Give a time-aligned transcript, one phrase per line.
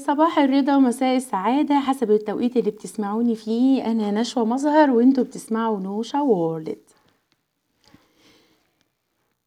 [0.00, 3.84] صباح الرضا ومساء السعادة حسب التوقيت اللي بتسمعوني فيه.
[3.90, 6.78] أنا نشوى مظهر وأنتوا بتسمعوا نوشا وورلد.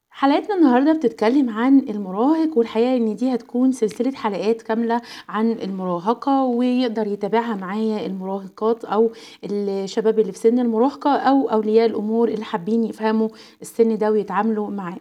[0.09, 7.07] حلقتنا النهاردة بتتكلم عن المراهق والحقيقة إن دي هتكون سلسلة حلقات كاملة عن المراهقة ويقدر
[7.07, 9.11] يتابعها معايا المراهقات أو
[9.43, 13.29] الشباب اللي في سن المراهقة أو أولياء الأمور اللي حابين يفهموا
[13.61, 14.97] السن ده ويتعاملوا معاه.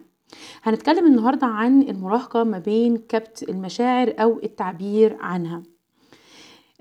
[0.63, 5.63] هنتكلم النهاردة عن المراهقة ما بين كبت المشاعر أو التعبير عنها.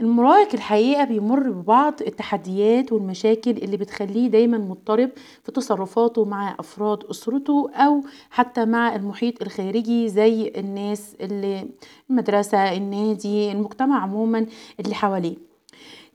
[0.01, 5.11] المراهق الحقيقة بيمر ببعض التحديات والمشاكل اللي بتخليه دايما مضطرب
[5.45, 11.69] في تصرفاته مع أفراد أسرته أو حتى مع المحيط الخارجي زي الناس اللي
[12.11, 14.47] المدرسة النادي المجتمع عموما
[14.80, 15.48] اللي حواليه.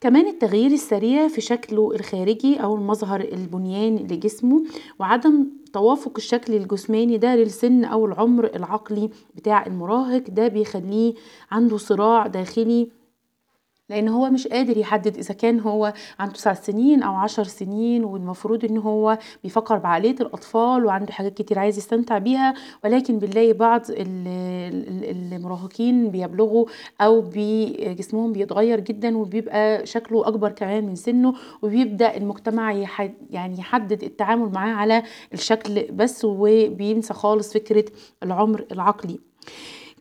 [0.03, 4.63] كمان التغيير السريع في شكله الخارجي أو المظهر البنياني لجسمه
[4.99, 11.13] وعدم توافق الشكل الجسماني ده للسن أو العمر العقلي بتاع المراهق ده بيخليه
[11.51, 12.89] عنده صراع داخلي
[13.89, 18.65] لأن هو مش قادر يحدد إذا كان هو عنده تسع سنين أو عشر سنين والمفروض
[18.65, 23.81] إن هو بيفكر بعقلية الأطفال وعنده حاجات كتير عايز يستمتع بيها ولكن بنلاقي بعض
[25.31, 26.65] المراهقين بيبلغوا
[27.01, 27.29] أو
[27.79, 32.71] جسمهم بيتغير جدا وبيبقى شكله أكبر كمان من سنه وبيبدأ المجتمع
[33.29, 37.85] يعني يحدد التعامل معاه على الشكل بس وبينسى خالص فكرة
[38.23, 39.19] العمر العقلي.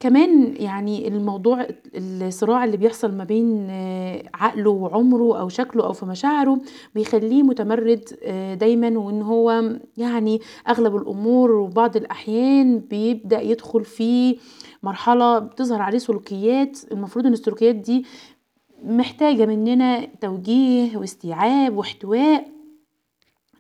[0.03, 3.70] كمان يعني الموضوع الصراع اللي بيحصل ما بين
[4.34, 6.59] عقله وعمره أو شكله أو في مشاعره
[6.94, 8.05] بيخليه متمرد
[8.61, 9.62] دايما وإن هو
[9.97, 14.39] يعني أغلب الأمور وبعض الأحيان بيبدأ يدخل في
[14.83, 16.78] مرحلة بتظهر عليه سلوكيات.
[16.92, 18.05] المفروض إن السلوكيات دي
[18.84, 22.48] محتاجة مننا توجيه واستيعاب واحتواء.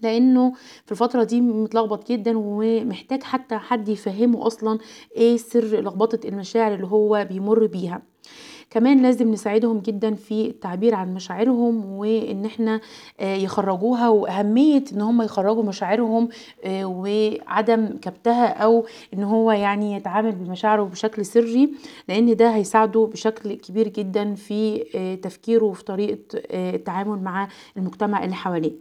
[0.02, 0.52] لأنه
[0.86, 4.78] في الفترة دي متلخبط جدا ومحتاج حتى حد يفهمه أصلا
[5.16, 8.02] إيه سر لخبطة المشاعر اللي هو بيمر بيها.
[8.70, 12.80] كمان لازم نساعدهم جدا في التعبير عن مشاعرهم وإن إحنا
[13.20, 16.28] يخرجوها وأهمية إن هم يخرجوا مشاعرهم
[16.84, 21.74] وعدم كبتها أو إن هو يعني يتعامل بمشاعره بشكل سري
[22.08, 24.78] لأن ده هيساعده بشكل كبير جدا في
[25.22, 26.18] تفكيره وفي طريقة
[26.54, 28.72] التعامل مع المجتمع اللي حواليه.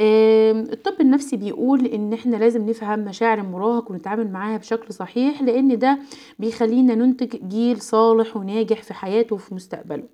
[0.00, 5.98] الطب النفسي بيقول إن إحنا لازم نفهم مشاعر المراهق ونتعامل معاها بشكل صحيح لأن ده
[6.38, 10.04] بيخلينا ننتج جيل صالح وناجح في حياته وفي مستقبله.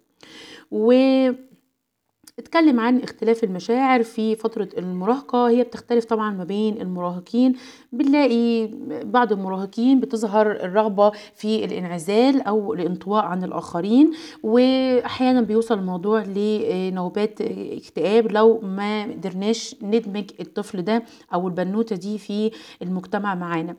[0.71, 0.93] و
[2.39, 5.49] اتكلم عن اختلاف المشاعر في فترة المراهقة.
[5.49, 7.55] هي بتختلف طبعا ما بين المراهقين.
[7.93, 8.67] بنلاقي
[9.05, 14.11] بعض المراهقين بتظهر الرغبة في الانعزال أو الانطواء عن الآخرين
[14.43, 21.03] وأحيانا بيوصل الموضوع لنوبات اكتئاب لو ما قدرناش ندمج الطفل ده
[21.35, 22.51] أو البنوتة دي في
[22.83, 23.77] المجتمع معانا.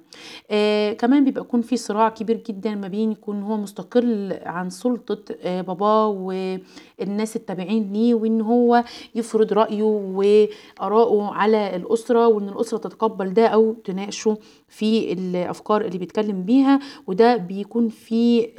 [0.52, 5.36] آه كمان بيبقى يكون في صراع كبير جدا ما بين يكون هو مستقل عن سلطة
[5.44, 8.84] آه باباه والناس التابعين ليه وإن هو
[9.16, 14.38] يفرض رأيه وآراءه على الأسرة وإن الأسرة تتقبل ده أو تناقشه
[14.68, 16.80] في الأفكار اللي بيتكلم بيها.
[17.08, 18.50] وده بيكون فيه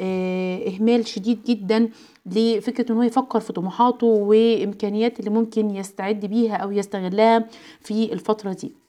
[0.69, 1.89] إهمال شديد جدا
[2.27, 7.49] لفكرة إن هو يفكر في طموحاته وامكانيات اللي ممكن يستعد بيها أو يستغلها
[7.81, 8.80] في الفترة دي.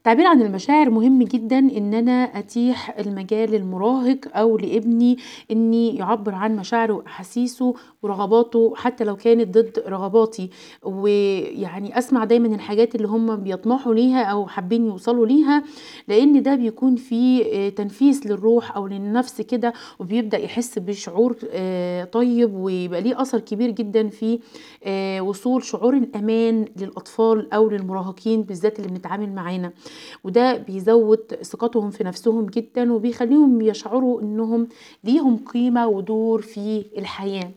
[0.00, 5.16] التعبير عن المشاعر مهم جدا إن أنا أتيح المجال للمراهق أو لابني
[5.50, 10.50] إني يعبر عن مشاعره واحاسيسه ورغباته حتى لو كانت ضد رغباتي.
[10.82, 15.62] ويعني أسمع دايما الحاجات اللي هم بيطمحوا ليها أو حابين يوصلوا ليها
[16.08, 21.32] لأن ده بيكون فيه تنفيس للروح أو للنفس كده وبيبدأ يحس بشعور
[22.12, 24.38] طيب ويبقى ليه أثر كبير جدا في
[25.20, 29.72] وصول شعور الأمان للأطفال أو للمراهقين بالذات اللي بنتعامل معانا.
[30.24, 34.68] وده بيزود ثقتهم في نفسهم جدا وبيخليهم يشعروا إنهم
[35.04, 37.50] ليهم قيمة ودور في الحياة.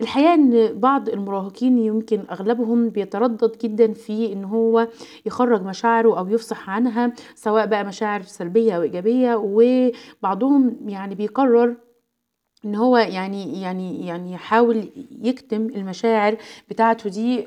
[0.00, 4.88] الحقيقة إن بعض المراهقين يمكن أغلبهم بيتردد جدا في إن هو
[5.26, 11.76] يخرج مشاعره أو يفصح عنها سواء بقى مشاعر سلبية أو إيجابية وبعضهم يعني بيقرر
[12.64, 14.88] إن هو يعني يعني يعني يحاول
[15.22, 16.36] يكتم المشاعر
[16.70, 17.44] بتاعته دي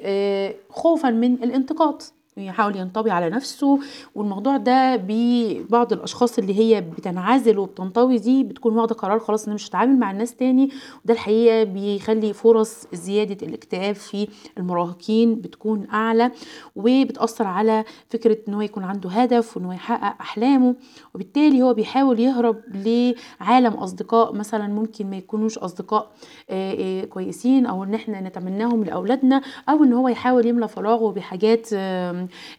[0.70, 2.02] خوفا من الانتقاد.
[2.46, 3.80] يحاول ينطوي على نفسه
[4.16, 9.70] والموضوع ده ببعض الأشخاص اللي هي بتنعزل وبتنطوي دي بتكون واخدة قرار خلاص ان مش
[9.70, 10.70] هتعامل مع الناس تاني
[11.06, 14.28] وده الحقيقة بيخلي فرص زيادة الاكتئاب في
[14.58, 16.32] المراهقين بتكون أعلى
[16.76, 20.76] وبتأثر على فكرة إن هو يكون عنده هدف وإن هو يحقق أحلامه
[21.16, 26.12] وبالتالي هو بيحاول يهرب لعالم أصدقاء مثلا ممكن ما يكونوش أصدقاء
[27.10, 31.68] كويسين أو إن إحنا نتمناهم لأولادنا أو إن هو يحاول يملى فراغه بحاجات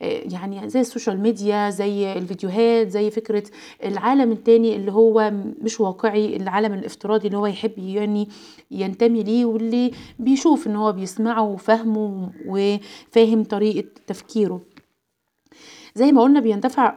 [0.01, 3.43] يعني زي السوشيال ميديا زي الفيديوهات زي فكرة
[3.85, 5.33] العالم التاني اللي هو
[5.63, 8.29] مش واقعي العالم الافتراضي اللي هو يحب يعني
[8.71, 14.61] ينتمي ليه واللي بيشوف إن هو بيسمعه وفاهمه وفاهم طريقة تفكيره.
[15.95, 16.95] زي ما قلنا بيندفع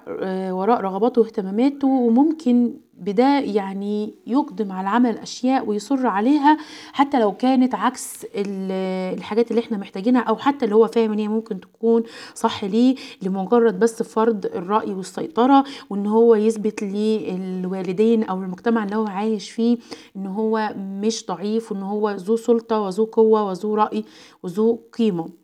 [0.51, 6.57] وراء رغباته واهتماماته وممكن بده يعني يقدم على عمل أشياء ويصر عليها
[6.93, 11.27] حتى لو كانت عكس الحاجات اللي إحنا محتاجينها أو حتى اللي هو فاهم إن هي
[11.27, 12.03] ممكن تكون
[12.35, 19.05] صح ليه لمجرد بس فرض الرأي والسيطرة وإن هو يثبت للوالدين أو المجتمع اللي هو
[19.07, 19.77] عايش فيه
[20.15, 24.05] إن هو مش ضعيف وإن هو ذو سلطة وذو قوة وذو رأي
[24.43, 25.42] وذو قيمة.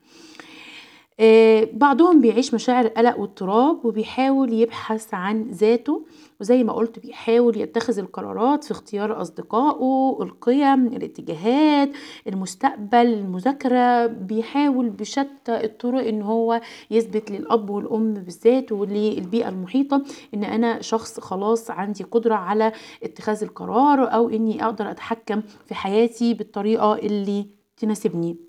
[1.74, 6.06] بعضهم بيعيش مشاعر القلق واضطراب وبيحاول يبحث عن ذاته
[6.42, 11.89] وزي ما قلت بيحاول يتخذ القرارات في اختيار أصدقائه القيم الاتجاهات
[12.27, 16.62] المستقبل المذاكرة بيحاول بشتى الطرق إن هو
[16.92, 22.71] يثبت للأب والأم بالذات وللبيئة المحيطة إن أنا شخص خلاص عندي قدرة على
[23.04, 27.45] اتخاذ القرار أو إني أقدر أتحكم في حياتي بالطريقة اللي
[27.77, 28.48] تناسبني.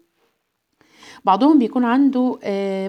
[1.25, 2.39] بعضهم بيكون عنده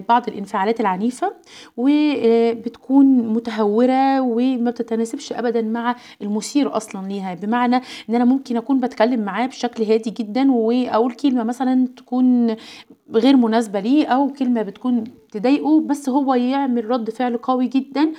[0.08, 1.32] بعض الانفعالات العنيفة
[1.76, 7.34] وبتكون متهورة وما بتتناسبش ابدا مع المثير أصلا ليها.
[7.34, 12.56] بمعنى إن أنا ممكن أكون بتكلم معاه بشكل هادي جدا وأقول كلمة مثلا تكون
[13.14, 18.12] غير مناسبة ليه أو كلمة بتكون تضايقه بس هو يعمل رد فعل قوي جدا.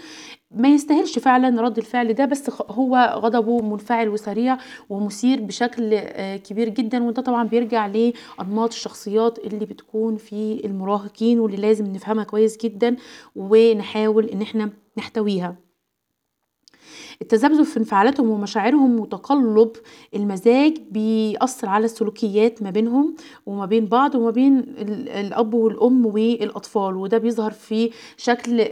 [0.56, 4.58] ما يستاهلش فعلا رد الفعل ده بس هو غضبه منفعل وسريع
[4.90, 6.00] ومثير بشكل
[6.38, 7.04] كبير جدا.
[7.04, 12.96] وده طبعا بيرجع لأنماط الشخصيات اللي بتكون في المراهقين واللي لازم نفهمها كويس جدا
[13.36, 15.56] ونحاول إن إحنا نحتويها.
[17.22, 19.72] التذبذب في انفعالاتهم ومشاعرهم وتقلب
[20.16, 23.16] المزاج بيأثر على السلوكيات ما بينهم
[23.46, 24.60] وما بين بعض وما بين
[25.08, 26.96] الأب والأم والأطفال.
[26.96, 28.66] وده بيظهر في شكل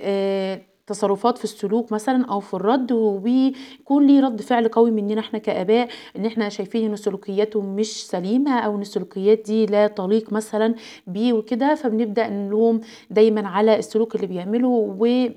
[0.92, 5.88] تصرفات في السلوك مثلا أو في الرد وبيكون ليه رد فعل قوي مننا إحنا كآباء
[6.18, 10.76] إن إحنا شايفين إن سلوكياته مش سليمة أو إن السلوكيات دي لا تليق مثلا
[11.08, 14.68] بيه وكده فبنبدأ نلوم دايما على السلوك اللي بيعمله
[15.00, 15.28] و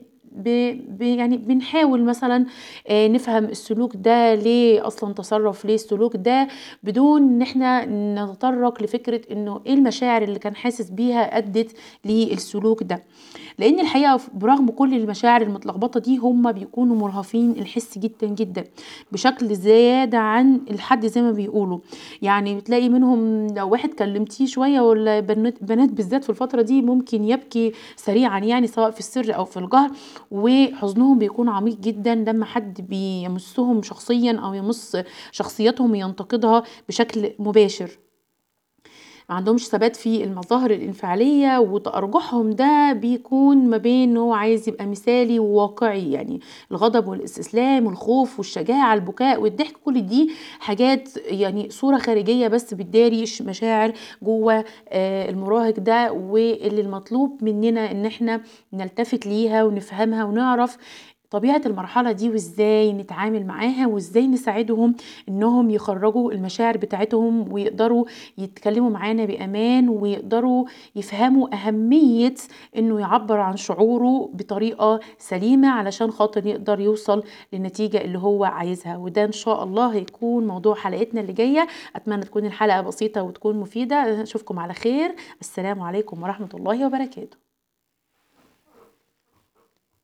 [1.01, 2.47] يعني بنحاول مثلا
[2.91, 6.49] نفهم السلوك ده ليه أصلا تصرف ليه السلوك ده
[6.83, 7.85] بدون إن إحنا
[8.25, 13.03] نتطرق لفكرة إنه إيه المشاعر اللي كان حاسس بيها أدت للسلوك ده.
[13.59, 18.65] لأن الحقيقة برغم كل المشاعر المتلخبطة دي هم بيكونوا مرهفين الحس جدا جدا
[19.13, 21.79] بشكل زيادة عن الحد زي ما بيقولوا.
[22.23, 27.73] يعني بتلاقي منهم لو واحد كلمتيه شوية ولا بنات بالذات في الفترة دي ممكن يبكي
[27.97, 29.91] سريعا يعني سواء في السر أو في الجهر
[30.31, 32.15] وحزنهم بيكون عميق جدا.
[32.15, 34.97] لما حد بيمسهم شخصيا أو يمس
[35.33, 37.91] شخصيتهم ينتقدها بشكل مباشر.
[39.29, 45.39] ما عندهمش ثبات في المظاهر الانفعالية وتأرجحهم ده بيكون ما بين هو عايز يبقى مثالي
[45.39, 46.13] وواقعي.
[46.13, 46.41] يعني
[46.71, 50.31] الغضب والاستسلام والخوف والشجاعة البكاء والضحك كل دي
[50.61, 53.93] حاجات يعني صورة خارجية بس بتداري مشاعر
[54.23, 58.41] جوه المراهق ده واللي المطلوب مننا إن إحنا
[58.73, 60.77] نلتفت ليها ونفهمها ونعرف
[61.31, 64.95] طبيعة المرحلة دي وإزاي نتعامل معاها وإزاي نساعدهم
[65.29, 68.05] إنهم يخرجوا المشاعر بتاعتهم ويقدروا
[68.39, 70.65] يتكلموا معانا بأمان ويقدروا
[70.97, 72.35] يفهموا أهمية
[72.77, 77.23] إنه يعبر عن شعوره بطريقة سليمة علشان خاطر يقدر يوصل
[77.53, 78.97] للنتيجة اللي هو عايزها.
[78.97, 81.67] وده إن شاء الله هيكون موضوع حلقتنا اللي جاية.
[81.97, 84.23] أتمنى تكون الحلقة بسيطة وتكون مفيدة.
[84.23, 85.15] أشوفكم على خير.
[85.41, 87.44] السلام عليكم ورحمة الله وبركاته.